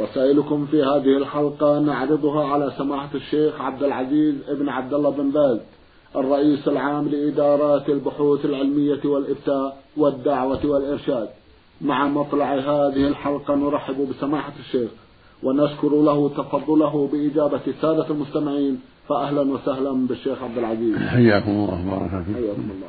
[0.00, 5.58] رسائلكم في هذه الحلقة نعرضها على سماحة الشيخ عبد العزيز ابن عبد الله بن باز
[6.16, 11.28] الرئيس العام لإدارات البحوث العلمية والإفتاء والدعوة والإرشاد.
[11.80, 14.90] مع مطلع هذه الحلقة نرحب بسماحة الشيخ
[15.42, 20.96] ونشكر له تفضله بإجابة السادة المستمعين فأهلا وسهلا بالشيخ عبد العزيز.
[20.96, 22.88] حياكم الله بارك حياكم الله.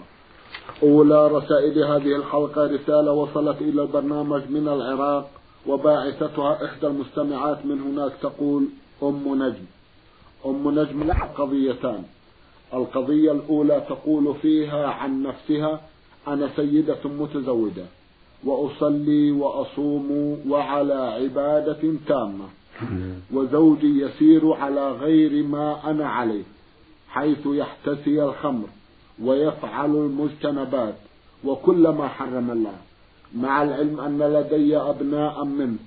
[0.84, 5.30] أولى رسائل هذه الحلقة رسالة وصلت إلى البرنامج من العراق.
[5.67, 8.67] وباعثتها إحدى المستمعات من هناك تقول
[9.03, 9.66] أم نجم.
[10.45, 12.03] أم نجم لها قضيتان.
[12.73, 15.82] القضية الأولى تقول فيها عن نفسها
[16.27, 17.85] أنا سيدة متزوجة
[18.43, 22.46] وأصلي وأصوم وعلى عبادة تامة
[23.34, 26.43] وزوجي يسير على غير ما أنا عليه
[27.09, 28.68] حيث يحتسي الخمر
[29.24, 30.96] ويفعل المجتنبات
[31.46, 32.76] وكل ما حرم الله.
[33.36, 35.78] مع العلم أن لدي أبناء منه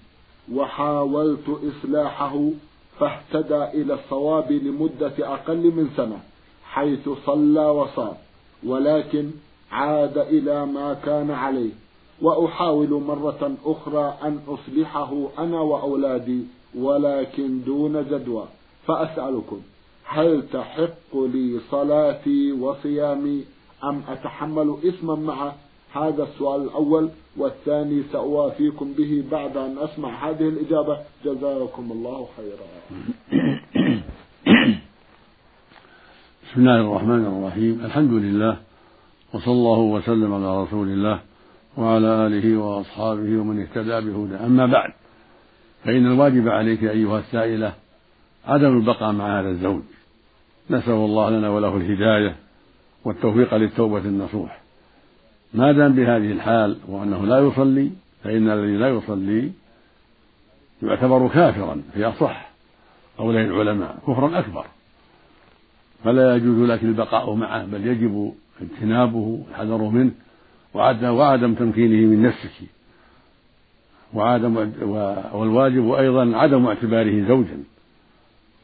[0.53, 2.51] وحاولت إصلاحه
[2.99, 6.21] فاهتدى إلى الصواب لمدة أقل من سنة
[6.65, 8.15] حيث صلى وصام
[8.67, 9.31] ولكن
[9.73, 11.71] عاد إلى ما كان عليه.
[12.23, 16.45] وأحاول مرة أخرى أن أصلحه أنا وأولادي
[16.79, 18.45] ولكن دون جدوى.
[18.87, 19.61] فأسألكم
[20.05, 23.45] هل تحق لي صلاتي وصيامي
[23.85, 25.55] أم أتحمل إثما معه؟
[25.95, 30.99] هذا السؤال الأول والثاني سأوافيكم به بعد أن أسمع هذه الإجابة.
[31.25, 32.67] جزاكم الله خيرا.
[36.45, 37.81] بسم الله الرحمن الرحيم.
[37.85, 38.57] الحمد لله
[39.33, 41.21] وصلى الله وسلم على رسول الله
[41.77, 44.93] وعلى آله وأصحابه ومن اهتدى بهدى أما بعد
[45.85, 47.73] فإن الواجب عليك أيها السائلة
[48.47, 49.83] عدم البقاء مع هذا الزوج.
[50.71, 52.37] نسأل الله لنا وله الهداية
[53.05, 54.60] والتوفيق للتوبة النصوح.
[55.55, 57.91] ما دام بهذه الحال وأنه لا يصلي
[58.25, 59.51] فإن الذي لا يصلي
[60.83, 62.51] يعتبر كافرا في أصح
[63.19, 64.67] قولي العلماء كفرا أكبر.
[66.05, 70.11] فلا يجوز لك البقاء معه بل يجب اجتنابه الحذر منه
[70.75, 72.69] وعدم تمكينه من نفسك.
[74.15, 74.73] وعدم
[75.33, 77.65] والواجب أيضا عدم اعتباره زوجا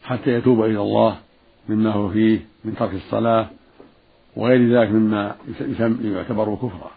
[0.04, 1.16] حتى يتوب إلى الله
[1.68, 3.50] مما هو فيه من ترك الصلاة
[4.36, 5.36] وغير ذلك مما
[6.02, 6.90] يعتبر كفرا.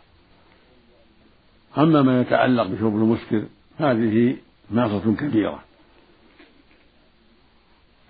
[1.77, 3.43] أما ما يتعلق بشرب المسكر
[3.77, 4.37] هذه
[4.71, 5.63] معصية كبيرة.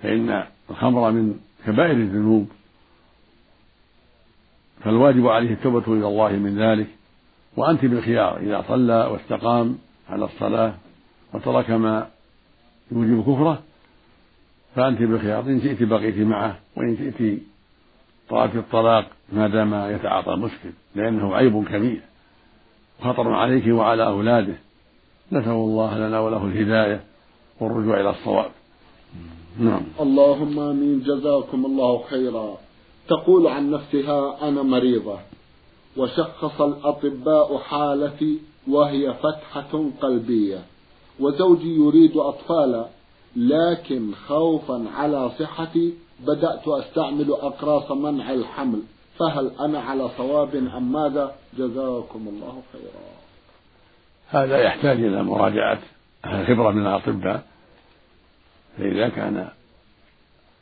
[0.04, 2.50] فإن الخمر من كبائر الذنوب
[4.84, 6.88] فالواجب عليه التوبة إلى الله من ذلك
[7.58, 9.78] وأنت بالخيار إذا صلى واستقام
[10.10, 10.76] على الصلاة
[11.34, 12.08] وترك ما
[12.92, 13.64] يوجب كفره
[14.76, 15.44] فأنت بالخيار.
[15.44, 17.40] إن شئت بقيت معه وإن شئت
[18.30, 22.02] طلبت الطلاق ما دام يتعاطى المسكر لأنه عيب كبير.
[23.04, 24.56] خطر عليك وعلى أولاده.
[25.32, 27.04] نسأل الله لنا وله الهداية
[27.62, 28.52] والرجوع إلى الصواب.
[29.60, 29.82] نعم.
[30.00, 31.00] اللهم آمين.
[31.00, 32.58] جزاكم الله خيرا.
[33.08, 35.20] تقول عن نفسها أنا مريضة.
[35.98, 40.62] وشخص الأطباء حالتي وهي فتحة قلبية.
[41.20, 42.86] وزوجي يريد أطفالا.
[43.36, 48.82] لكن خوفا على صحتي بدأت أستعمل أقراص منع الحمل.
[49.20, 53.10] فهل أنا على صواب أم ماذا؟ جزاكم الله خيرا.
[54.30, 55.80] هذا يحتاج إلى مراجعة
[56.24, 57.44] خبره من الأطباء.
[58.78, 59.48] فإذا كان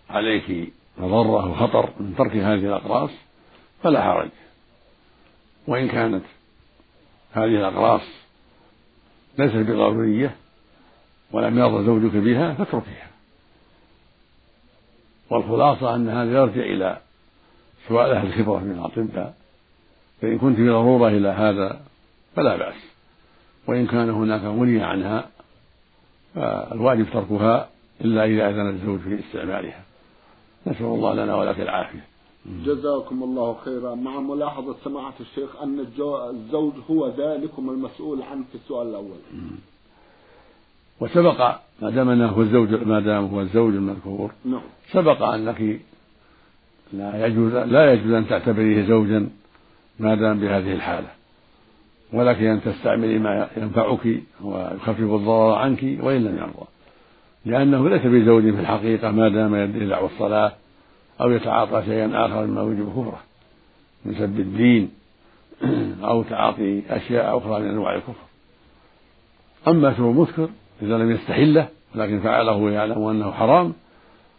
[0.10, 3.10] عليك مضرة وخطر من ترك هذه الأقراص
[3.84, 4.30] فلا حرج.
[5.68, 6.24] وإن كانت
[7.32, 8.02] هذه الأقراص
[9.38, 10.36] ليست بضرورية
[11.32, 13.08] ولم يرضى زوجك بها فاتركها
[15.30, 16.98] والخلاصة أن هذا يرجع إلى
[17.88, 19.34] سؤال أهل الخبرة من الأطباء
[20.22, 21.82] فإن كنت في ضرورة إلى هذا
[22.36, 22.76] فلا بأس.
[23.68, 25.30] وإن كان هناك مني عنها
[26.36, 27.70] فالواجب تركها
[28.02, 29.84] إلا إذا أذن الزوج في استعمالها.
[30.68, 32.06] نسأل الله لنا ولك العافية.
[32.66, 33.96] جزاكم الله خيرا.
[33.96, 39.18] مع ملاحظة سماحة الشيخ أن الزوج هو ذلكم المسؤول عنه في السؤال الأول.
[41.00, 44.62] وسبق ما دام أنه هو الزوج ما دام هو الزوج المذكور نعم.
[44.92, 45.80] سبق أنك
[46.94, 49.30] لا يجوز لا يجوز أن تعتبريه زوجا
[50.00, 51.08] ما دام بهذه الحالة.
[52.14, 54.06] ولك أن تستعملي ما ينفعك
[54.42, 56.66] ويخفف الضرر عنك وإن لم يرضى.
[57.46, 60.52] لأنه ليس بزوج في الحقيقة ما دام يدعو الصلاة
[61.22, 63.20] أو يتعاطى شيئا آخر مما يوجب كفره.
[64.06, 64.90] من سب الدين
[66.04, 68.28] أو تعاطي أشياء أخرى من أنواع الكفر.
[69.68, 70.50] أما شرب المسكر
[70.82, 73.74] إذا لم يستحله ولكن فعله ويعلم أنه حرام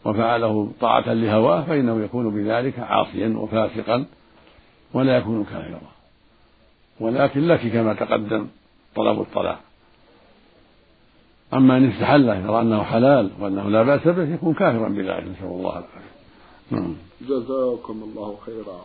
[0.05, 4.05] وفعله طاعة لهواه فإنه يكون بذلك عاصيا وفاسقا
[4.95, 5.81] ولا يكون كافرا.
[7.01, 8.47] ولكن لك كما تقدم
[8.97, 9.59] طلب الطلاق.
[11.55, 15.71] أما إن استحله يرى أنه حلال وأنه لا بأس به يكون كافرا بذلك نسأل الله
[15.71, 16.09] العافية.
[16.71, 16.95] نعم.
[17.21, 18.81] جزاكم الله خيرا.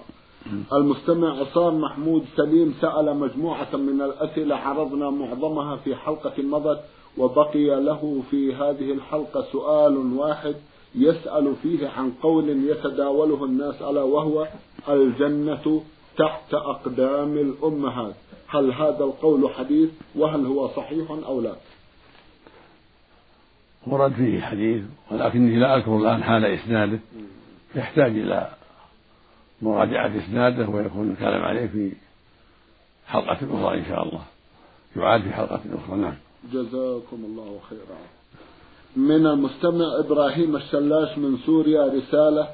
[0.73, 6.83] المستمع عصام محمود سليم سأل مجموعة من الأسئلة عرضنا معظمها في حلقة مضت.
[7.17, 10.55] وبقي له في هذه الحلقة سؤال واحد
[10.95, 14.47] يسأل فيه عن قول يتداوله الناس ألا وهو
[14.89, 15.83] الجنة
[16.17, 18.15] تحت أقدام الأمهات.
[18.47, 21.55] هل هذا القول حديث وهل هو صحيح أو لا؟
[23.87, 26.99] ورد فيه حديث ولكني لا أذكر الآن حال إسناده.
[27.75, 28.49] يحتاج إلى
[29.61, 31.91] مراجعة إسناده ويكون الكلام عليه في
[33.07, 34.21] حلقة أخرى إن شاء الله.
[34.95, 35.97] يعاد في حلقة أخرى.
[35.97, 36.15] نعم.
[36.51, 37.99] جزاكم الله خيرا.
[38.95, 42.47] من المستمع إبراهيم الشلاش من سوريا رسالة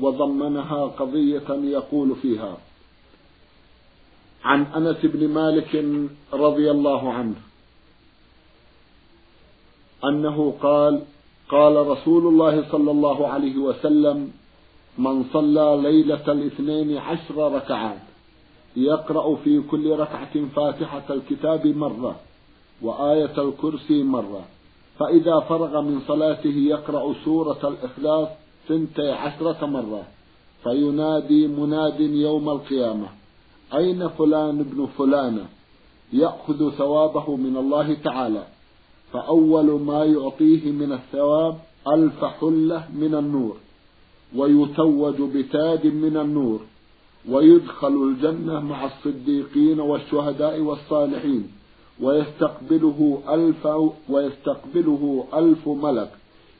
[0.00, 2.56] وضمنها قضية يقول فيها
[4.44, 5.84] عن أنس بن مالك
[6.32, 7.34] رضي الله عنه
[10.04, 11.02] أنه قال
[11.48, 14.32] قال رسول الله صلى الله عليه وسلم
[14.98, 18.00] من صلى ليلة الاثنين عشر ركعات
[18.76, 22.20] يقرأ في كل ركعة فاتحة الكتاب مرة.
[22.82, 24.44] وآية الكرسي مرة.
[24.98, 28.28] فإذا فرغ من صلاته يقرأ سورة الإخلاص
[28.68, 30.02] ثنتي عشرة مرة.
[30.62, 33.08] فينادي مناد يوم القيامة.
[33.74, 35.46] أين فلان ابن فلانة؟
[36.12, 38.46] يأخذ ثوابه من الله تعالى.
[39.12, 41.56] فأول ما يعطيه من الثواب
[41.94, 43.56] ألف حلة من النور.
[44.36, 46.60] ويتوج بتاج من النور.
[47.28, 51.57] ويدخل الجنة مع الصديقين والشهداء والصالحين.
[52.00, 53.68] ويستقبله ألف
[54.08, 56.10] ويستقبله ألف ملك.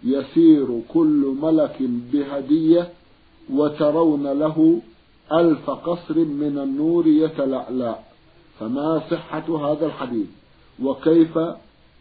[0.04, 1.76] يسير كل ملك
[2.12, 2.88] بهدية
[3.52, 4.80] وترون له
[5.32, 7.98] ألف قصر من النور يتلألأ.
[8.60, 10.26] فما صحة هذا الحديث؟
[10.82, 11.38] وكيف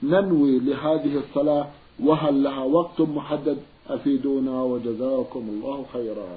[0.04, 1.68] ننوي لهذه الصلاة؟
[2.04, 3.58] وهل لها وقت محدد؟
[3.90, 6.28] أفيدونا وجزاكم الله خيرا.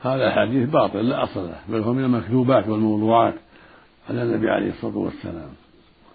[0.00, 3.34] هذا الحديث باطل لا أصل له بل هو من المكذوبات والموضوعات
[4.10, 5.50] على النبي عليه الصلاة والسلام.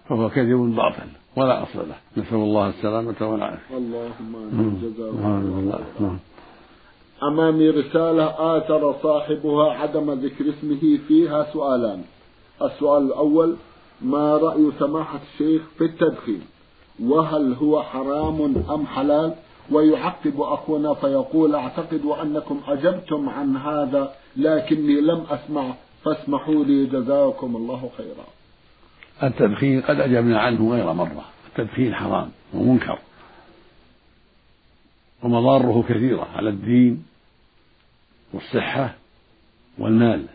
[0.09, 1.95] فهو كذب باطل ولا أصل له.
[2.17, 3.77] نسأل الله السلامة والعافية.
[3.77, 5.25] اللهم آمين جزاكم
[5.59, 6.17] الله
[7.23, 8.25] أمامي رسالة
[8.57, 12.01] آثر صاحبها عدم ذكر اسمه فيها سؤالان.
[12.61, 13.55] السؤال الأول
[14.01, 16.41] ما رأي سماحة الشيخ في التدخين؟
[17.03, 19.33] وهل هو حرام أم حلال؟
[19.71, 25.73] ويعقب أخونا فيقول أعتقد أنكم أجبتم عن هذا لكني لم أسمع
[26.03, 28.27] فاسمحوا لي جزاكم الله خيرا.
[29.23, 31.25] التدخين قد أجبنا عنه غير مرة.
[31.47, 32.99] التدخين حرام ومنكر.
[35.23, 37.05] ومضاره كثيرة على الدين
[38.33, 38.95] والصحة
[39.77, 40.25] والمال.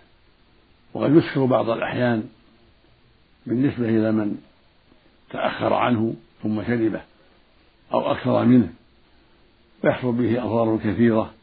[0.94, 2.28] وقد يسكر بعض الأحيان
[3.46, 4.38] بالنسبة إلى من
[5.30, 7.00] تأخر عنه ثم شربه
[7.92, 8.72] أو أكثر منه.
[9.84, 11.34] ويحصل به أضرار كثيرة.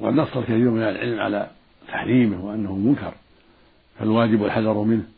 [0.00, 1.50] وقد نص الكثير من العلم على
[1.88, 3.14] تحريمه وأنه منكر.
[3.98, 5.11] فالواجب الحذر منه.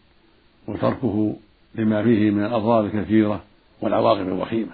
[0.69, 1.37] وتركه
[1.75, 3.43] لما فيه من الأضرار الكثيرة
[3.81, 4.73] والعواقب الوخيمة.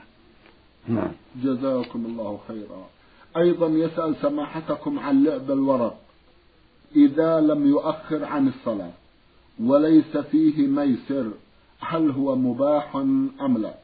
[0.89, 1.13] نعم.
[1.43, 2.89] جزاكم الله خيرا.
[3.37, 5.97] أيضا يسأل سماحتكم عن لعب الورق.
[6.97, 8.91] إذا لم يؤخر عن الصلاة
[9.65, 11.31] وليس فيه ميسر
[11.81, 13.75] هل هو مباح أم لا؟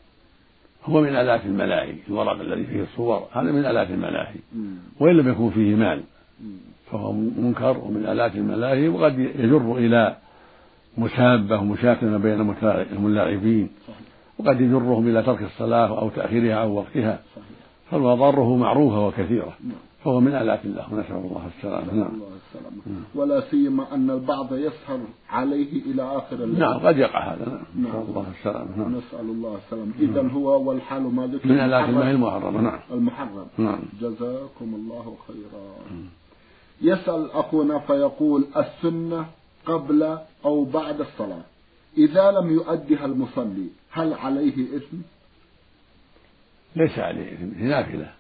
[0.85, 4.35] هو من آلات الملاهي الورق الذي فيه الصور هذا من آلات الملاهي.
[5.01, 6.03] وإن لم يكن فيه مال
[6.93, 10.17] فهو منكر ومن آلات الملاهي وقد يجر إلى
[10.99, 12.55] مسابة ومشاكل بين
[12.93, 13.69] الملاعبين
[14.39, 17.21] وقد يجرهم إلى ترك الصلاة أو تأخيرها عن وقتها
[17.91, 19.77] فمضاره معروفة وكثيرة نعم.
[20.05, 21.95] فهو من آلات الله ونسأل الله السلامة.
[21.95, 22.21] نعم.
[23.15, 24.99] ولا سيما أن البعض يسهر
[25.31, 26.59] عليه إلى آخر الليل.
[26.59, 27.63] نعم قد يقع هذا.
[27.77, 27.87] نعم.
[27.87, 28.77] نسأل الله السلامة.
[28.77, 28.97] نعم.
[28.97, 29.93] نسأل الله السلامة.
[29.99, 30.31] إذا نعم.
[30.31, 31.49] هو والحال ما ذكر.
[31.49, 32.79] من آلات الله المحرمة نعم.
[32.91, 33.47] المحرم.
[33.59, 33.79] نعم.
[34.01, 35.65] جزاكم الله خيرا.
[36.83, 39.27] يسأل أخونا فيقول السنة
[39.67, 41.43] قبل أو بعد الصلاة.
[41.99, 44.97] إذا لم يؤدها المصلي هل عليه إثم؟
[46.77, 48.13] ليس عليه إثم هي نافلة.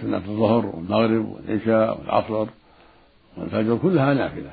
[0.00, 2.46] سنة الظهر والمغرب والعشاء والعصر
[3.36, 4.50] والفجر كلها نافلة.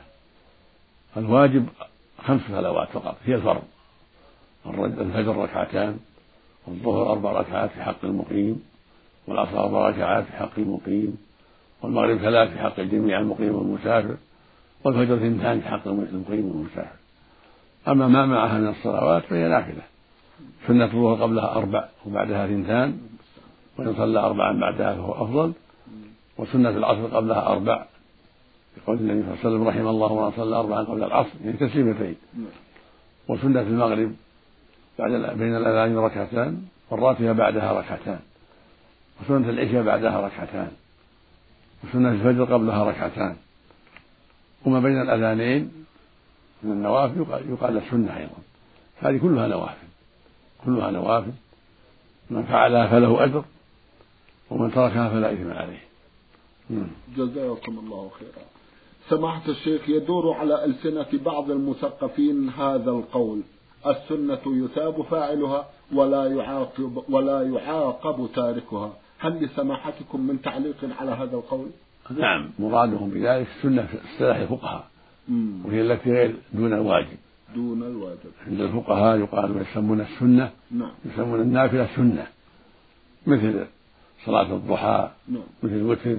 [1.17, 1.65] الواجب
[2.17, 3.63] خمس صلوات فقط هي الفرض.
[4.99, 5.99] الفجر ركعتان
[6.67, 8.63] والظهر أربع ركعات في حق المقيم
[9.27, 11.17] والعصر أربع ركعات في حق المقيم
[11.81, 14.17] والمغرب ثلاث في حق الجميع المقيم والمسافر.
[14.85, 16.95] والفجر اثنتان حق المقيم والمسافر
[17.87, 19.81] أما ما معها من الصلوات فهي نافلة.
[20.67, 22.97] سنة الظهر قبلها أربع وبعدها اثنتان
[23.77, 25.53] وإن صلى أربعا بعدها فهو أفضل.
[26.37, 27.85] وسنة العصر قبلها أربع
[28.77, 32.15] يقول النبي صلى الله عليه وسلم رحم الله من صلى أربعا قبل العصر يعني تسليمتين.
[33.27, 34.15] وسنة المغرب
[34.99, 38.19] بعد بين الأذان ركعتان والراتبة بعدها ركعتان.
[39.21, 40.71] وسنة العشاء بعدها ركعتان.
[41.83, 43.35] وسنة الفجر قبلها ركعتان.
[44.65, 45.85] وما بين الأذانين
[46.63, 48.37] من النوافل يقال, السنة أيضا.
[48.99, 49.87] هذه كلها نوافل.
[50.65, 51.31] كلها نوافل.
[52.29, 53.43] من فعلها فله أجر
[54.49, 55.83] ومن تركها فلا إثم عليه.
[57.17, 58.45] جزاكم الله خيرا.
[59.09, 63.41] سماحة الشيخ يدور على ألسنة بعض المثقفين هذا القول.
[63.87, 68.93] السنة يثاب فاعلها ولا يعاقب ولا يعاقب تاركها.
[69.19, 71.69] هل لسماحتكم من تعليق على هذا القول؟
[72.11, 72.49] نعم.
[72.59, 74.87] مرادهم بذلك السنة في اصطلاح الفقهاء.
[75.65, 77.17] وهي التي غير دون الواجب.
[77.55, 78.31] دون الواجب.
[78.47, 80.51] عند الفقهاء يقال يسمون السنة.
[80.71, 80.91] نعم.
[81.05, 82.27] يسمون النافلة سنة.
[83.27, 83.65] مثل
[84.25, 85.09] صلاة الضحى.
[85.27, 85.43] نعم.
[85.63, 86.17] مثل الوتر.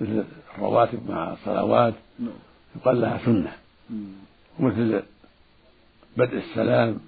[0.00, 1.94] مثل الرواتب مع الصلوات.
[2.18, 2.32] نعم.
[2.76, 3.52] يقال لها سنة.
[4.58, 5.02] ومثل
[6.16, 6.98] بدء السلام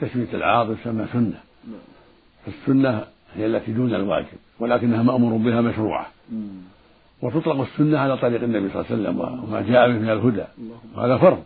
[0.00, 1.40] تشميت العاطف يسمى سنة.
[1.68, 1.80] نعم.
[2.46, 4.38] فالسنة هي التي دون الواجب.
[4.58, 6.06] ولكنها مأمور بها مشروعة.
[7.22, 10.44] وتطلق السنة على طريق النبي صلى الله عليه وسلم وما جاء به من الهدى.
[10.96, 11.42] وهذا فرض.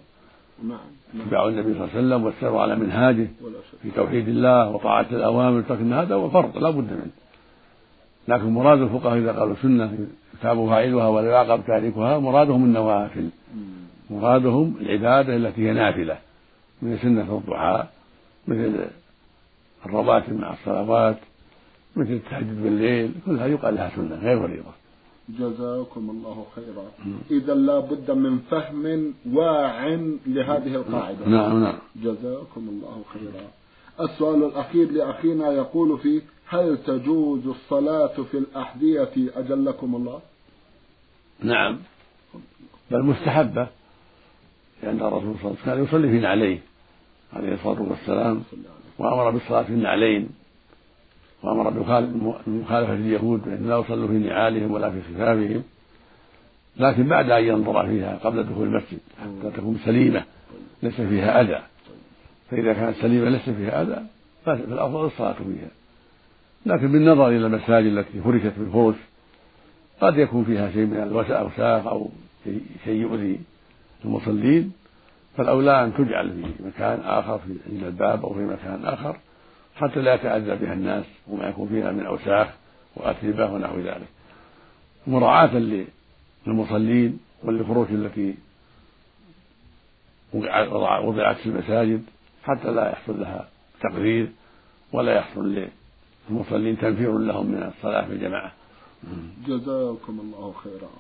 [0.69, 0.79] نعم
[1.21, 3.29] اتباع النبي صلى الله عليه وسلم والسير على منهاجه
[3.83, 7.11] في توحيد الله وطاعة الأوامر ترك هذا هو فرض لا بد منه.
[8.29, 9.99] لكن مراد الفقهاء إذا قالوا سنة
[10.35, 13.29] يتاب فاعلها ولا يعاقب تاركها مرادهم النوافل.
[14.11, 16.19] مرادهم العبادة التي هي نافلة.
[16.83, 17.85] من سنة الضحى
[18.49, 18.73] مثل
[19.87, 21.17] الرواتب مع الصلوات
[21.97, 24.84] مثل التهجد بالليل كلها يقال لها سنة غير فريضة.
[25.29, 26.87] جزاكم الله خيرا.
[27.31, 29.87] إذا لا بد من فهم واع
[30.27, 31.29] لهذه القاعدة.
[31.29, 31.79] نعم نعم.
[31.97, 33.51] جزاكم الله خيرا.
[34.01, 40.21] السؤال الأخير لأخينا يقول فيه هل تجوز الصلاة في الأحذية أجلكم الله؟
[41.43, 41.79] نعم.
[42.91, 43.67] بل مستحبة
[44.83, 46.59] لأن الرسول صلى الله عليه وسلم كان يصلي في نعليه
[47.33, 48.43] عليه الصلاة والسلام
[48.99, 50.29] وأمر بالصلاة في النعلين.
[51.45, 51.71] وأمر
[52.47, 55.63] بمخالفة اليهود بأن لا يصلوا في نعالهم ولا في خفافهم
[56.77, 60.25] لكن بعد أن ينظر فيها قبل دخول المسجد حتى تكون سليمة
[60.83, 61.63] ليس فيها أذى.
[62.51, 64.03] فإذا كانت سليمة ليس فيها أذى
[64.45, 65.71] فالأفضل الصلاة فيها.
[66.67, 68.97] لكن بالنظر إلى المساجد التي فرشت بالفرش
[70.01, 72.09] قد يكون فيها شيء من الأوساخ أو
[72.85, 73.41] شيء يؤذي
[74.05, 74.73] المصلين
[75.37, 79.17] فالأولى أن تجعل في مكان آخر في عند الباب أو في مكان آخر
[79.77, 82.49] حتى لا يتأذى بها الناس وما يكون فيها من أوساخ
[82.97, 84.09] وأتربة ونحو ذلك.
[85.07, 85.51] مراعاة
[86.47, 88.35] للمصلين والفروش التي
[91.05, 92.03] وضعت في المساجد
[92.45, 93.49] حتى لا يحصل لها
[93.81, 94.31] تقرير
[94.93, 95.69] ولا يحصل
[96.31, 98.53] للمصلين تنفير لهم من الصلاة في الجماعة.
[99.47, 100.91] جزاكم الله خيرا.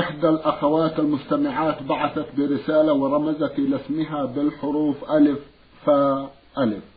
[0.00, 5.38] إحدى الأخوات المستمعات بعثت برسالة ورمزت إلى اسمها بالحروف ألف
[5.84, 6.95] فاء ألف.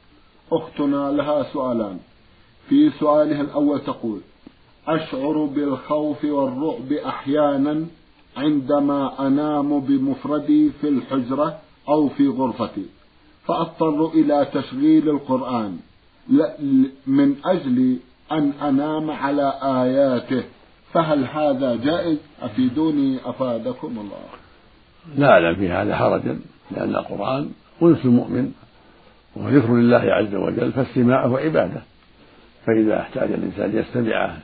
[0.51, 1.97] أختنا لها سؤالان.
[2.69, 4.19] في سؤالها الأول تقول
[4.87, 7.85] أشعر بالخوف والرعب أحيانا
[8.37, 12.85] عندما أنام بمفردي في الحجرة أو في غرفتي.
[13.45, 15.77] فأضطر إلى تشغيل القرآن.
[17.07, 17.97] من أجل
[18.31, 20.43] أن أنام على آياته.
[20.93, 24.25] فهل هذا جائز؟ أفيدوني أفادكم الله.
[25.17, 26.39] لا لا في هذا حرجا
[26.71, 27.49] لأن القرآن
[27.83, 28.51] أنس المؤمن.
[29.39, 31.81] وذكر لله عز وجل فاستماعه عبادة
[32.65, 34.37] فإذا احتاج الإنسان ليستمعه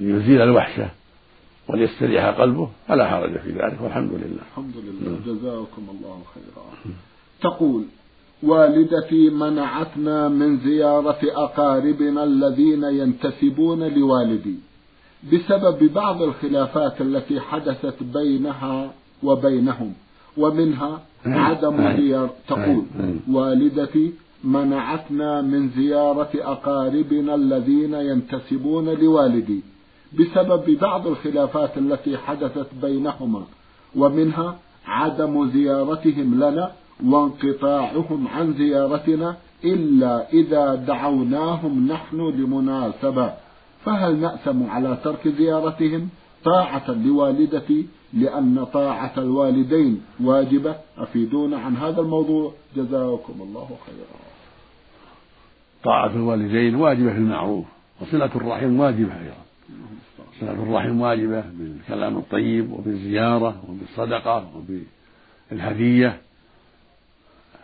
[0.00, 0.88] ليزيل الوحشة
[1.68, 4.42] وليستريح قلبه فلا حرج في ذلك والحمد لله.
[4.50, 5.18] الحمد لله.
[5.26, 6.94] جزاكم الله خيرا.
[7.40, 7.84] تقول
[8.42, 14.56] والدتي منعتنا من زيارة أقاربنا الذين ينتسبون لوالدي
[15.32, 19.92] بسبب بعض الخلافات التي حدثت بينها وبينهم.
[20.36, 22.84] ومنها عدم زيارة تقول
[23.30, 24.12] والدتي
[24.44, 29.62] منعتنا من زيارة أقاربنا الذين ينتسبون لوالدي
[30.18, 33.42] بسبب بعض الخلافات التي حدثت بينهما
[33.96, 36.72] ومنها عدم زيارتهم لنا
[37.04, 43.32] وانقطاعهم عن زيارتنا إلا إذا دعوناهم نحن لمناسبة.
[43.84, 46.08] فهل نأثم على ترك زيارتهم؟
[46.44, 50.76] طاعة لوالدتي لأن طاعة الوالدين واجبة.
[50.98, 54.22] أفيدونا عن هذا الموضوع؟ جزاكم الله خيرا.
[55.84, 57.64] طاعة الوالدين واجبة في المعروف
[58.00, 59.42] وصلة الرحم واجبة أيضا.
[60.40, 64.50] صلة الرحم واجبة بالكلام الطيب وبالزيارة وبالصدقة
[65.50, 66.20] وبالهدية.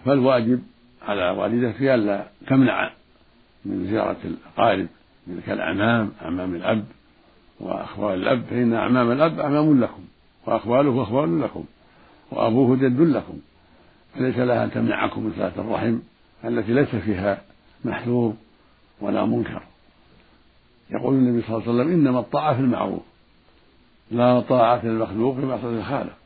[0.04, 0.62] فالواجب
[1.02, 2.90] على والدتك ألا تمنع
[3.64, 4.86] من زيارة الأقارب
[5.46, 6.84] كالأعمام أعمام الأب.
[7.60, 10.02] وأخوال الأب فإن أعمام الأب أعمام لكم
[10.46, 11.64] وأخواله أخوال لكم
[12.30, 13.38] وأبوه جد لكم.
[14.14, 15.98] فليس لها أن تمنعكم من صلاة الرحم؟
[16.44, 17.42] التي ليس فيها
[17.84, 18.34] محذور
[19.00, 19.62] ولا منكر.
[20.90, 23.02] يقول النبي صلى الله عليه وسلم إنما الطاعة في المعروف
[24.10, 26.16] لا طاعة للمخلوق في معصية الخالق.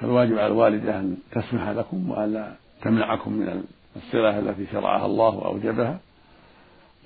[0.00, 2.52] فالواجب على الوالدة أن تسمح لكم وألا
[2.82, 3.64] تمنعكم من
[3.96, 5.98] الصلة التي شرعها الله وأوجبها.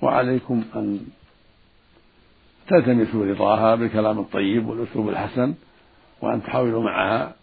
[0.01, 0.99] وعليكم أن
[2.69, 5.53] تلتمسوا رضاها بالكلام الطيب والأسلوب الحسن
[6.21, 7.35] وأن تحاولوا معها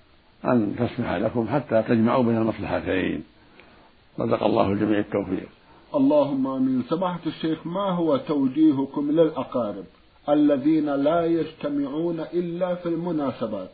[0.45, 3.25] أن تسمح لكم حتى تجمعوا بين المصلحتين.
[4.21, 5.49] رزق الله الجميع التوفيق.
[5.95, 6.83] اللهم آمين.
[6.91, 9.85] سماحة الشيخ ما هو توجيهكم للأقارب
[10.29, 13.71] الذين لا يجتمعون إلا في المناسبات؟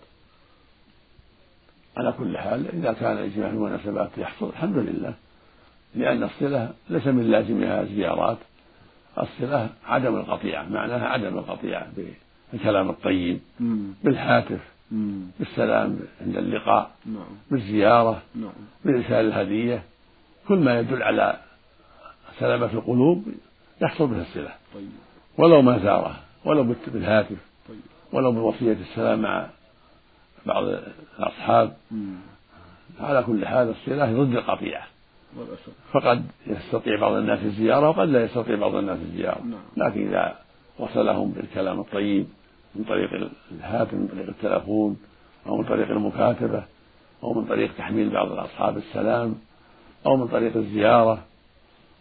[1.97, 5.15] على كل حال إذا كان الاجتماع في المناسبات يحصل الحمد لله
[5.95, 8.39] لأن الصلة ليس من لازمها زيارات.
[9.23, 11.87] الصلة عدم القطيعة معناها عدم القطيعة
[12.53, 13.41] بالكلام الطيب
[14.05, 14.61] بالهاتف
[15.39, 17.25] بالسلام عند اللقاء نعم.
[17.51, 18.53] بالزيارة نعم.
[18.85, 19.83] بإرسال الهدية
[20.49, 21.41] كل ما يدل على
[22.39, 23.25] سلامة القلوب
[23.83, 24.89] يحصل به الصلة طيب.
[25.39, 27.81] ولو ما زاره ولو بالهاتف طيب.
[28.13, 29.47] ولو بوصية السلام مع
[30.47, 30.65] بعض
[31.19, 31.77] الأصحاب
[33.01, 34.87] على كل حال الصلة ضد القطيعة
[35.93, 39.61] فقد يستطيع بعض الناس الزيارة وقد لا يستطيع بعض الناس الزيارة نعم.
[39.89, 40.39] لكن إذا
[40.79, 42.27] وصلهم بالكلام الطيب
[42.75, 44.97] من طريق الهاتف من طريق التلفون
[45.47, 46.63] أو من طريق المكاتبة
[47.23, 49.35] أو من طريق تحميل بعض الأصحاب السلام
[50.07, 51.19] أو من طريق الزيارة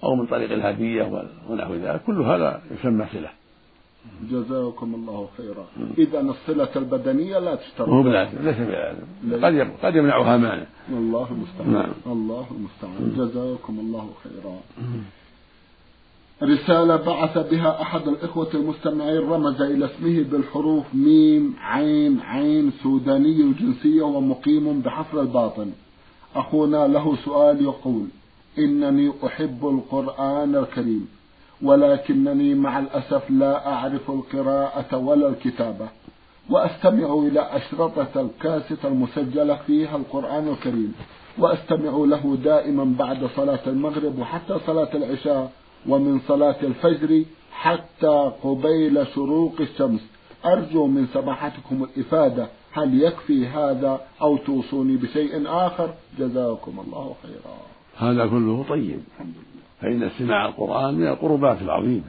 [0.03, 3.29] أو من طريق الهدية ونحو ذلك كل هذا يسمى صلة
[4.31, 5.65] جزاكم الله خيرا.
[5.97, 7.89] إذا الصلة البدنية لا تشترط.
[7.89, 9.71] مو بلازم ليس بلازم.
[9.71, 10.65] قد قد يمنعها مانع.
[10.89, 11.73] الله المستعان.
[11.73, 11.91] نعم.
[12.05, 13.13] الله المستعان.
[13.17, 14.59] جزاكم الله خيرا.
[16.43, 24.01] رسالة بعث بها أحد الإخوة المستمعين رمز إلى اسمه بالحروف ميم عين عين سوداني الجنسية
[24.01, 25.71] ومقيم بحفر الباطن.
[26.35, 28.05] أخونا له سؤال يقول
[28.57, 31.07] إنني أحب القرآن الكريم.
[31.61, 35.87] ولكنني مع الأسف لا أعرف القراءة ولا الكتابة
[36.49, 40.93] وأستمع إلى أشرطة الكاسة المسجلة فيها القرآن الكريم
[41.37, 45.51] وأستمع له دائما بعد صلاة المغرب وحتى صلاة العشاء
[45.87, 50.01] ومن صلاة الفجر حتى قبيل شروق الشمس.
[50.45, 57.57] أرجو من سماحتكم الإفادة هل يكفي هذا أو توصوني بشيء آخر؟ جزاكم الله خيرا.
[57.97, 58.99] هذا كله طيب.
[59.13, 59.58] الحمد لله.
[59.81, 62.03] فإن استماع القرآن من القربات العظيمة.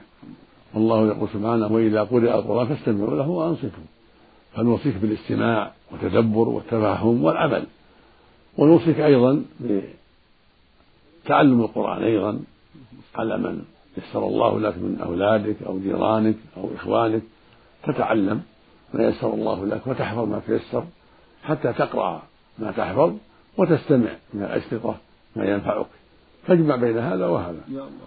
[0.75, 3.85] والله يقول سبحانه وإذا قرئ القرآن فاستمعوا له وأنصتوا.
[4.55, 7.65] فنوصيك بالاستماع والتدبر والتفهم والعمل.
[8.59, 9.45] ونوصيك أيضا
[11.25, 12.41] بتعلم القرآن أيضا
[13.15, 13.63] على من
[13.99, 17.23] يسر الله لك من أولادك أو جيرانك أو إخوانك.
[17.87, 18.43] تتعلم
[18.95, 20.85] ما يسر الله لك وتحفظ ما تيسر
[21.45, 22.23] حتى تقرأ
[22.59, 23.13] ما تحفظ
[23.57, 24.97] وتستمع من الأشرطة
[25.37, 25.87] ما ينفعك.
[26.51, 27.63] تجمع بين هذا وهذا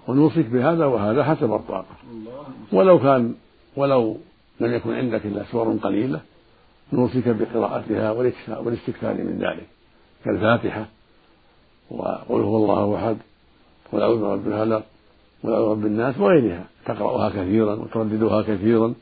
[0.08, 1.96] ونوصيك بهذا وهذا حسب الطاقة.
[2.72, 3.34] ولو كان
[3.76, 4.18] ولو
[4.60, 6.20] لم يكن عندك إلا سور قليلة
[6.94, 8.12] نوصيك بقراءتها
[8.64, 9.68] والاستكثار من ذلك
[10.26, 10.86] كالفاتحة
[11.90, 13.18] وقل هو الله أحد
[13.92, 14.84] قل أعوذ برب الفلق
[15.44, 18.94] قل أعوذ برب الناس وغيرها تقرأها كثيرا وترددها كثيرا.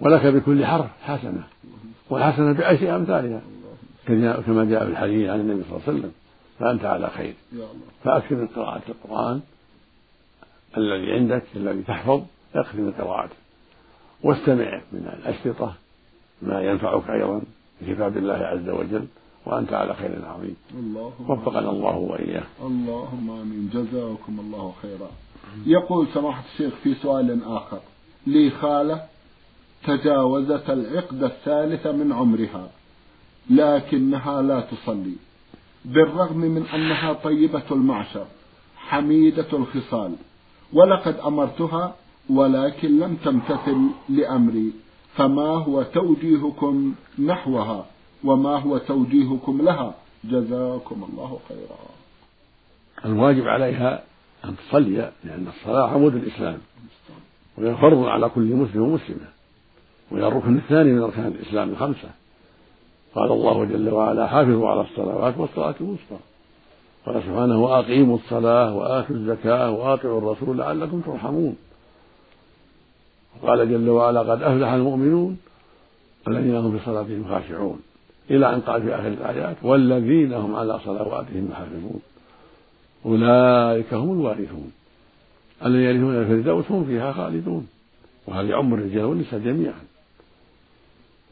[0.00, 1.42] ولك بكل حرف حسنة
[2.10, 3.40] والحسنة بعشر أمثالها
[4.46, 6.12] كما جاء في الحديث عن النبي صلى الله عليه وسلم.
[6.60, 7.34] فأنت على خير.
[8.04, 9.40] فأكثر من قراءة القرآن
[10.76, 12.22] الذي عندك الذي تحفظ
[12.54, 13.36] أكثر من قراءته.
[14.22, 15.74] واستمع من الأشرطة
[16.42, 17.42] ما ينفعك أيضا
[17.80, 19.06] بكتاب الله عز وجل
[19.46, 20.56] وأنت على خير عظيم.
[21.28, 22.46] وفقنا الله وإياه.
[22.60, 23.70] اللهم آمين.
[23.74, 25.10] جزاكم الله خيرا.
[25.66, 27.80] يقول سماحة الشيخ في سؤال آخر.
[28.26, 29.06] لي خالة
[29.86, 32.68] تجاوزت العقد الثالث من عمرها
[33.50, 35.16] لكنها لا تصلي.
[35.84, 38.26] بالرغم من أنها طيبة المعشر
[38.76, 40.14] حميدة الخصال.
[40.72, 41.94] ولقد أمرتها
[42.30, 44.72] ولكن لم تمتثل لأمري.
[45.16, 47.86] فما هو توجيهكم نحوها
[48.24, 51.78] وما هو توجيهكم لها؟ جزاكم الله خيرا.
[53.04, 54.02] الواجب عليها
[54.44, 56.58] أن تصلي لأن الصلاة عمود الإسلام.
[57.58, 59.28] وهي فرض على كل مسلم ومسلمة.
[60.10, 62.10] وهي الركن الثاني من أركان الإسلام الخمسة.
[63.14, 66.16] قال الله جل وعلا حافظوا على الصلوات والصلاة الوسطى.
[67.06, 71.56] قال سبحانه وأقيموا الصلاة وآتوا الزكاة وأطيعوا الرسول لعلكم ترحمون.
[73.42, 75.38] وقال جل وعلا قد أفلح المؤمنون
[76.28, 77.80] الذين هم في صلاتهم خاشعون.
[78.30, 82.00] إلى أن قال في آخر الآيات والذين هم على صلواتهم يحافظون.
[83.06, 84.72] أولئك هم الوارثون.
[85.64, 87.68] الذين يرثون الفردوس هم فيها خالدون.
[88.26, 89.89] وهذا يعم الرجال والنساء جميعا.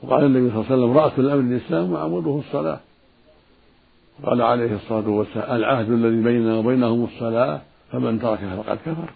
[0.03, 2.81] وقال النبي صلى الله عليه وسلم رأس الأمر الإسلام وعموده الصلاة.
[4.25, 7.61] قال عليه الصلاة والسلام العهد الذي بيننا وبينهم الصلاة
[7.93, 9.11] فمن تركها فقد كفر.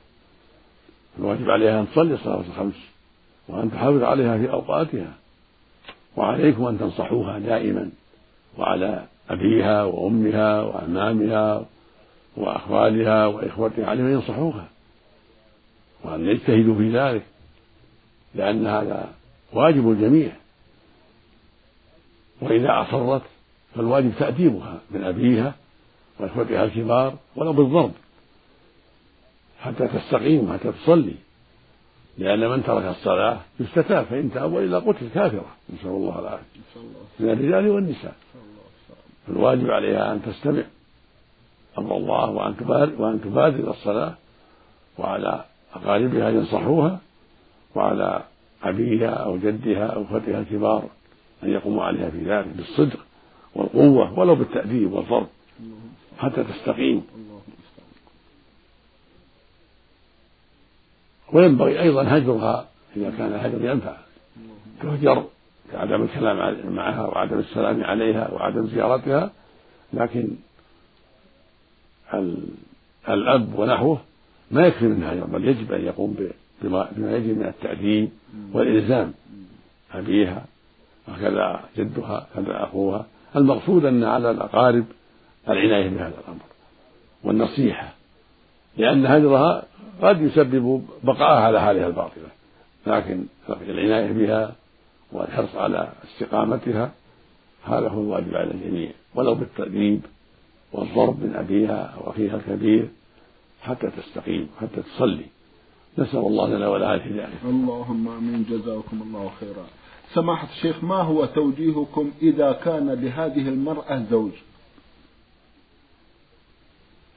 [1.19, 2.75] الواجب عليها أن تصلي الصلاة الخمس
[3.49, 5.13] وأن تحافظ عليها في أوقاتها.
[6.17, 7.91] وعليكم أن تنصحوها دائما
[8.59, 11.65] وعلى أبيها وأمها وأمامها
[12.37, 14.69] وأخوالها وإخوتها عليهم أن ينصحوها.
[16.05, 17.23] وأن يجتهدوا في ذلك
[18.35, 19.09] لأن هذا
[19.53, 20.33] واجب الجميع
[22.43, 23.23] وإذا أصرت
[23.75, 25.55] فالواجب تأديبها من أبيها
[26.19, 27.93] وإخوتها الكبار ولو بالضرب
[29.61, 31.15] حتى تستقيم حتى تصلي.
[32.19, 35.47] لأن من ترك الصلاة يستتاب فإن تاب وإلا قتل كافرة.
[35.75, 36.61] نسأل الله العافية.
[37.21, 38.15] من الرجال والنساء.
[39.27, 40.63] فالواجب عليها أن تستمع.
[41.79, 44.15] أمر الله وأن تبادر وأن تبادر الصلاة
[44.99, 46.99] وعلى أقاربها ينصحوها
[47.75, 48.23] وعلى
[48.63, 50.89] أبيها أو جدها أو أخوتها الكبار.
[51.43, 52.99] أن يقوموا عليها في ذلك بالصدق
[53.55, 55.27] والقوة ولو بالتأديب والضرب
[56.19, 57.03] حتى تستقيم.
[61.33, 63.97] وينبغي أيضا هجرها إذا كان الهجر ينفع.
[64.83, 65.25] تهجر
[65.73, 69.31] كعدم الكلام معها وعدم السلام عليها وعدم زيارتها
[69.93, 70.29] لكن
[73.09, 74.01] الأب ونحوه
[74.51, 76.17] ما يكفي من هجر بل يجب أن يقوم
[76.63, 78.11] بما يجب من التأديب
[78.53, 79.13] والإلزام
[79.93, 80.45] أبيها
[81.09, 83.07] وكذا جدها كذا أخوها.
[83.37, 84.85] المقصود أن على الأقارب
[85.49, 86.43] العناية بهذا الأمر
[87.25, 87.93] والنصيحة
[88.77, 89.65] لأن هجرها
[90.03, 92.29] قد يسبب بقاءها على حالها الباطلة
[92.87, 93.25] لكن
[93.69, 94.55] العناية بها
[95.13, 96.93] والحرص على استقامتها
[97.65, 98.91] هذا هو الواجب على الجميع.
[99.15, 100.01] ولو بالتأديب
[100.73, 102.89] والضرب من أبيها أو أخيها الكبير
[103.63, 105.27] حتى تستقيم حتى تصلي.
[105.99, 108.47] نسأل الله لنا ولها الهداية اللهم آمين.
[108.51, 109.67] جزاكم الله خيرا.
[110.15, 114.31] سماحة الشيخ ما هو توجيهكم إذا كان لهذه المرأة زوج؟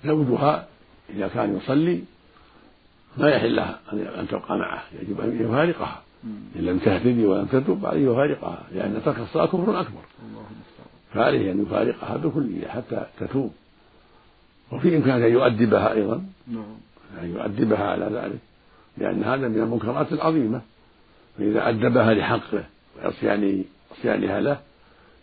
[0.05, 0.67] زوجها
[1.09, 2.03] إذا كان يصلي
[3.17, 6.01] ما يحل لها أن تبقى معه يجب أن يفارقها.
[6.55, 10.01] إن لم تهتدي ولم تتب عليه يفارقها لأن ترك الصلاة كفر أكبر.
[11.13, 13.53] فعليه أن يفارقها بكلية حتى تتوب.
[14.71, 16.25] وفي إمكانه أن يؤدبها أيضا.
[16.47, 16.77] نعم.
[17.21, 18.39] أن يؤدبها على ذلك
[18.97, 20.61] لأن هذا من المنكرات العظيمة.
[21.37, 22.63] فإذا أدبها لحقه
[22.97, 24.59] وعصيانه عصيانها له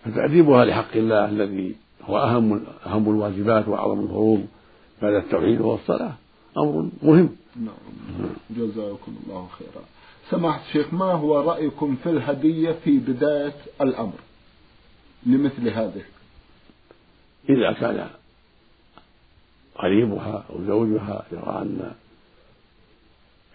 [0.04, 4.46] فتأديبها لحق الله الذي هو أهم أهم الواجبات وأعظم الفروض
[5.02, 6.12] بعد التوحيد وهو الصلاة
[6.58, 7.37] أمر مهم.
[7.56, 7.74] نعم.
[8.50, 9.85] جزاكم الله خيرا.
[10.30, 14.18] سماحة الشيخ ما هو رأيكم في الهدية في بداية الأمر؟
[15.26, 16.02] لمثل هذه.
[17.48, 18.06] إذا كان
[19.74, 21.92] قريبها أو زوجها يرى أن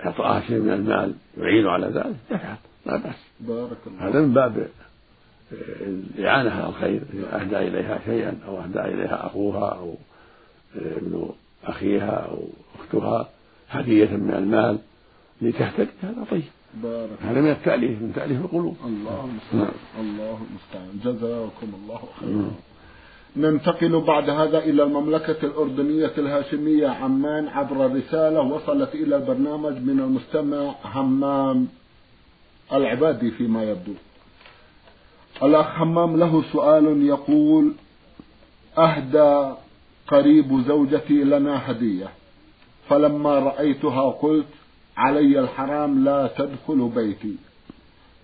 [0.06, 2.58] إعطاءها شيء من المال يعين على ذلك يفعل.
[2.88, 3.16] لا بأس.
[3.40, 4.68] بارك الله هذا من باب
[5.82, 9.96] الإعانة على الخير إذا أهدى إليها شيئا أو أهدى إليها أخوها أو
[10.76, 11.30] ابن
[11.64, 12.48] أخيها أو
[12.80, 13.30] أختها
[13.70, 14.78] هدية من المال
[15.42, 15.90] لتهتدي.
[16.04, 16.44] هذا طيب.
[16.84, 18.78] بارك هذا من التأليف من تأليف القلوب.
[18.86, 20.06] الله المستعان نعم.
[20.06, 22.52] الله المستعان جزاكم الله خيرا.
[23.38, 30.76] ننتقل بعد هذا إلى المملكة الأردنية الهاشمية عمان عبر رسالة وصلت إلى البرنامج من المستمع
[30.84, 31.68] همام
[32.74, 33.94] العبادي فيما يبدو.
[35.44, 37.74] الأخ همام له سؤال يقول
[38.78, 39.54] أهدى
[40.08, 42.10] قريب زوجتي لنا هدية.
[42.90, 44.48] فلما رأيتها قلت
[44.98, 47.36] علي الحرام لا تدخل بيتي.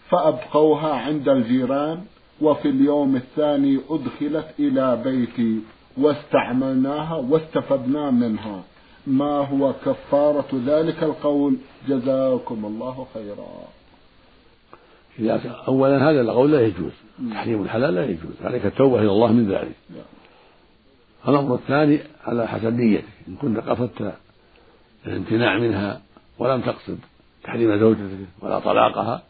[0.09, 2.03] فأبقوها عند الجيران
[2.41, 5.59] وفي اليوم الثاني أدخلت إلى بيتي
[5.97, 8.63] واستعملناها واستفدنا منها.
[9.07, 13.82] ما هو كفارة ذلك القول؟ جزاكم الله خيرا.
[15.67, 16.91] أولا هذا القول لا يجوز.
[17.31, 18.33] تحريم الحلال لا يجوز.
[18.43, 19.75] عليك التوبة إلى الله من ذلك.
[21.27, 23.05] الأمر الثاني على حسب نيتك.
[23.27, 24.13] إن كنت قصدت
[25.05, 26.01] الامتناع منها
[26.39, 26.99] ولم تقصد
[27.43, 29.23] تحريم زوجتك ولا طلاقها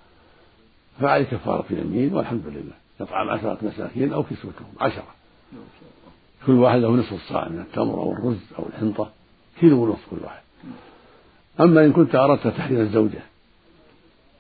[1.00, 2.74] فعليك كفارة يمين والحمد لله.
[3.02, 5.08] يطعم عشرة مساكين أو كسوتهم عشرة.
[6.48, 9.10] كل واحد له نصف الصاع من التمر أو الرز أو الحنطة.
[9.60, 10.42] كيلو ونصف كل واحد.
[11.60, 13.20] أما إن كنت أردت تحريم الزوجة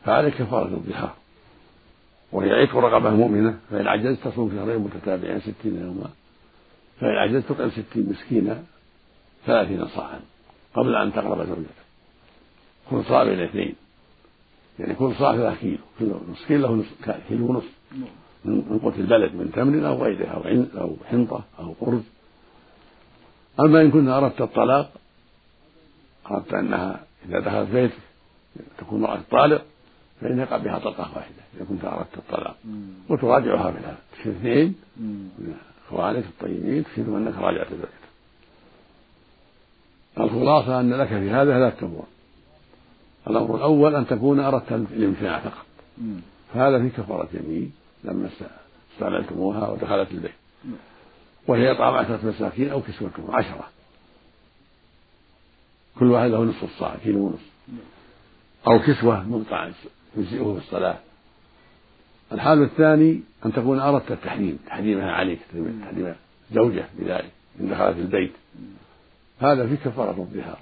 [0.06, 1.13] فعليك كفارة الظهار.
[2.33, 6.09] وهي عتق رقبة مؤمنة فإن عجزت تصوم شهرين متتابعين ستين يوما.
[6.99, 8.63] فإن عجزت تطعم ستين مسكينا
[9.45, 10.19] ثلاثين صاعا
[10.75, 11.83] قبل أن تقرب زوجتك.
[12.89, 13.75] كن صائم الاثنين
[14.79, 15.77] يعني كل صاع ثلاث كيلو.
[15.99, 16.85] كل نصف كيلو له
[17.29, 17.73] كيلو ونصف.
[18.45, 22.03] من قوت البلد من تمر أو غيره أو أو حنطة أو أرز
[23.59, 24.91] أما إن كنت أردت الطلاق
[26.31, 27.93] أردت أنها إذا دخلت بيتك
[28.77, 29.65] تكون امرأة طالق
[30.23, 32.55] فإن يقع بها طلقة واحدة إذا كنت أردت الطلاق.
[33.09, 35.53] وتراجعها بها تشير اثنين من
[35.88, 38.03] إخوانك الطيبين تشير أنك راجعت زوجتك
[40.19, 42.05] الخلاصة أن لك في هذا ثلاثة أمور.
[43.27, 45.65] الأمر الأول أن تكون أردت الامتناع فقط.
[46.53, 48.29] فهذا في كفارة يمين لما
[48.93, 50.31] استعملتموها ودخلت البيت.
[51.47, 53.69] وهي إطعام عشرة مساكين أو كسوتهم عشرة.
[55.99, 57.53] كل واحد له نصف الصاع كيلو ونصف.
[58.67, 59.69] أو كسوة مقطع
[60.17, 60.97] يجزئه في الصلاة.
[62.32, 64.60] الحال الثاني أن تكون أردت التحريم.
[64.67, 65.39] تحريمها عليك.
[65.49, 66.15] تحريم
[66.52, 67.32] زوجة بذلك.
[67.60, 68.32] إن دخلت البيت.
[69.39, 70.60] هذا في كفارة الظهار.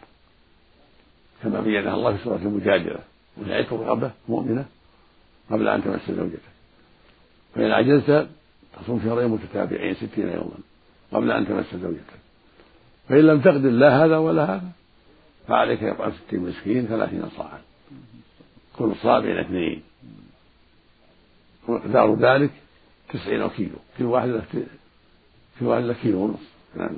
[1.43, 2.99] كما بينها الله في سورة المجادلة.
[3.47, 4.65] عتق رغبة مؤمنة
[5.51, 6.51] قبل أن تمس زوجتك
[7.55, 8.27] فإن عجزت
[8.81, 10.57] تصوم شهرين متتابعين ستين يوما
[11.11, 12.21] قبل أن تمس زوجتك
[13.09, 14.71] فإن لم تقدر لا هذا ولا هذا
[15.47, 17.59] فعليك يطعم ستين مسكين ثلاثين صاعا.
[18.77, 19.83] كل بين اثنين.
[21.67, 22.51] ومقدار ذلك
[23.09, 23.75] تسعين كيلو.
[23.97, 24.41] كل واحد
[25.59, 26.51] كل واحد له كيلو ونصف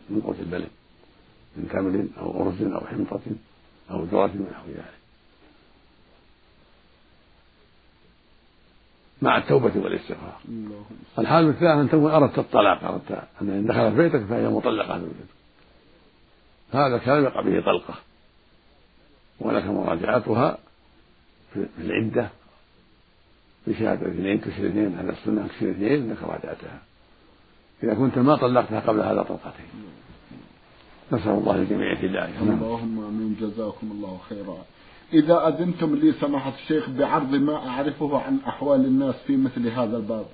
[0.09, 0.69] من قوت البلد.
[1.57, 3.21] من تمر أو أرز أو حنطة
[3.91, 4.93] أو ذرة ونحو ذلك.
[9.21, 10.39] مع التوبة والاستغفار.
[11.19, 14.99] الحال الثاني أن تكون أردت الطلاق أردت أن إن دخلت بيتك فهي مطلقة.
[14.99, 15.33] زوجتك
[16.71, 17.93] هذا كلام يقع به طلقة.
[19.39, 20.57] ولك مراجعتها.
[21.54, 22.30] في العدة
[23.68, 26.82] بشهادة اثنين تشهد اثنين على السنة تشهد اثنين أنك راجعتها
[27.84, 29.66] إذا كنت ما طلقتها قبل هذا طلقتين.
[31.12, 33.36] نسأل الله للجميع هداية اللهم آمين.
[33.42, 34.58] جزاكم الله خيرا.
[35.13, 40.26] إذا أذنتم لي سماحة الشيخ بعرض ما أعرفه عن أحوال الناس في مثل هذا الباب.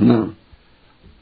[0.00, 0.30] نعم.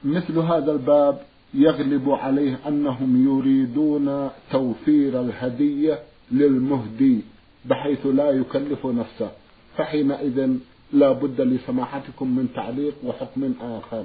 [0.05, 1.21] مثل هذا الباب
[1.55, 5.99] يغلب عليه أنهم يريدون توفير الهدية
[6.33, 7.21] للمهدي.
[7.69, 9.31] بحيث لا يكلف نفسه
[9.77, 10.57] فحينئذ
[10.93, 14.05] لا بد لسماحتكم من تعليق وحكم آخر.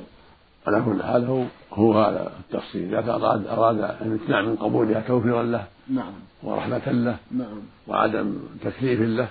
[0.68, 2.96] على كل حال هو هو هذا التفصيل.
[2.96, 6.14] إذا أراد أراد الامتناع من قبولها توفيرا له نعم.
[6.44, 7.60] ورحمة له نعم.
[7.88, 9.28] وعدم تكليف له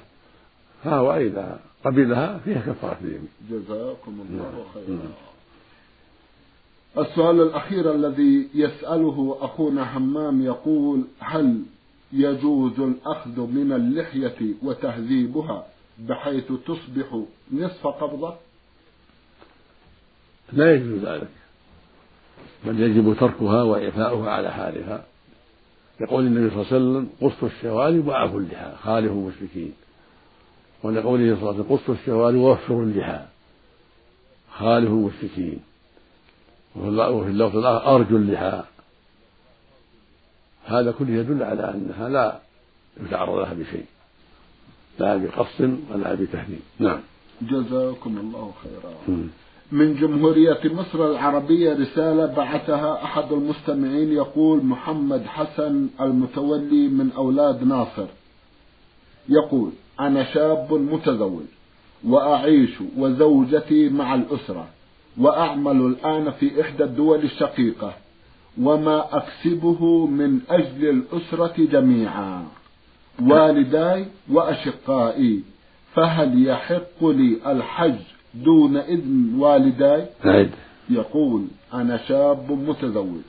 [0.84, 3.28] فهو إذا قبلها فيها كفارة اليمين.
[3.50, 4.64] جزاكم الله نعم.
[4.74, 4.96] خيرا.
[4.96, 5.12] نعم.
[6.98, 11.62] السؤال الأخير الذي يسأله أخونا همام يقول هل
[12.12, 15.66] يجوز الأخذ من اللحية وتهذيبها
[15.98, 17.22] بحيث تصبح
[17.52, 18.34] نصف قبضة؟
[20.52, 21.30] لا يجوز ذلك.
[22.64, 25.04] بل يجب تركها وإعفاؤها على حالها.
[26.00, 29.72] يقول النبي صلى الله عليه وسلم قصوا الشوارب وعفوا اللحى خالفوا المشركين.
[30.82, 33.20] ولقوله صلى الله عليه وسلم قصوا الشوارب ووفروا اللحى
[34.52, 35.60] خالفوا المشركين.
[36.76, 38.62] وفي اللفظ الآخر أرجوا اللحى.
[40.64, 42.38] هذا كله يدل على أنها لا
[43.06, 43.84] يتعرض لها بشيء.
[44.98, 47.00] لا بقص ولا بتهديد نعم.
[47.42, 49.18] جزاكم الله خيرا.
[49.72, 58.06] من جمهورية مصر العربية رسالة بعثها أحد المستمعين يقول محمد حسن المتولي من أولاد ناصر.
[59.28, 59.70] يقول
[60.00, 61.44] أنا شاب متزوج
[62.04, 64.68] وأعيش وزوجتي مع الأسرة
[65.18, 67.94] وأعمل الآن في إحدى الدول الشقيقة.
[68.60, 72.44] وما أكسبه من أجل الأسرة جميعا.
[73.22, 75.42] والداي وأشقائي
[75.94, 77.98] فهل يحق لي الحج
[78.34, 80.06] دون إذن والداي؟
[80.90, 83.20] يقول أنا شاب متزوج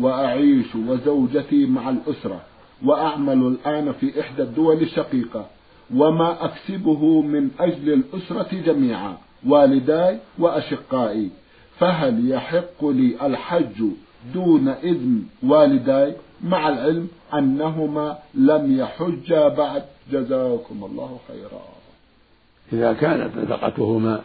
[0.00, 2.40] وأعيش وزوجتي مع الأسرة
[2.84, 5.46] وأعمل الآن في إحدى الدول الشقيقة
[5.94, 9.16] وما أكسبه من أجل الأسرة جميعا.
[9.46, 11.30] والداي وأشقائي
[11.78, 13.82] فهل يحق لي الحج
[14.34, 19.82] دون إذن والداي مع العلم أنهما لم يحجا بعد.
[20.12, 21.62] جزاكم الله خيرا.
[22.72, 24.20] إذا كانت نفقتهما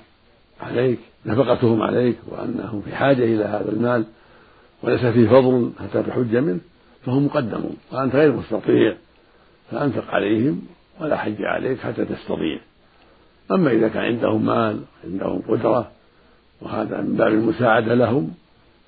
[0.61, 4.05] عليك نفقتهم عليك وأنهم في حاجة إلى هذا المال
[4.83, 6.59] وليس فيه فضل حتى تحج منه
[7.05, 7.77] فهم مقدمون.
[7.91, 8.95] وأنت غير مستطيع
[9.71, 10.61] فأنفق عليهم
[11.01, 12.59] ولا حج عليك حتى تستطيع.
[13.51, 15.91] أما إذا كان عندهم مال عندهم قدرة
[16.61, 18.31] وهذا من باب المساعدة لهم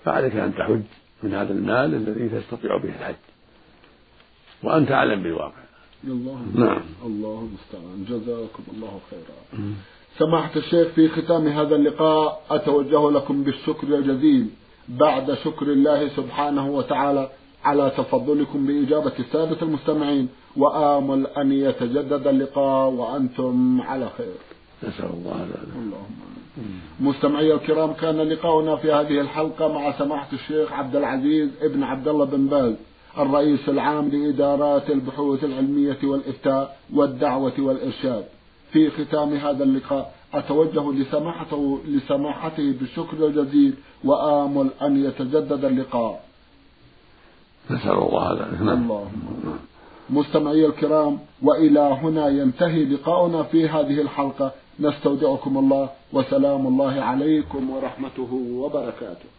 [0.06, 0.82] فعليك أن تحج
[1.24, 3.16] من هذا المال الذي تستطيع به الحج.
[4.64, 5.64] وأنت أعلم بالواقع.
[6.04, 6.82] الله نعم.
[7.06, 8.06] الله المستعان.
[8.10, 9.60] جزاكم الله خيرا.
[10.18, 14.48] سماحة الشيخ في ختام هذا اللقاء أتوجه لكم بالشكر الجزيل.
[14.90, 17.30] بعد شكر الله سبحانه وتعالى
[17.64, 24.57] على تفضلكم بإجابة السادة المستمعين وآمل أن يتجدد اللقاء وأنتم على خير.
[24.84, 26.38] نسأل الله ذلك اللهم
[27.00, 32.26] مستمعي الكرام كان لقاؤنا في هذه الحلقة مع سماحة الشيخ عبد العزيز ابن عبد الله
[32.26, 32.76] بن باز
[33.18, 38.26] الرئيس العام لإدارات البحوث العلمية والإفتاء والدعوة والإرشاد.
[38.72, 46.24] في ختام هذا اللقاء أتوجه لسماحته لسماحته بالشكر الجزيل وآمل أن يتجدد اللقاء.
[47.72, 48.84] نسأل الله ذلك نعم.
[48.84, 49.12] اللهم
[50.10, 54.52] مستمعي الكرام وإلى هنا ينتهي لقاؤنا في هذه الحلقة.
[54.80, 59.30] نستودعكم الله وسلام الله عليكم ورحمته وبركاته.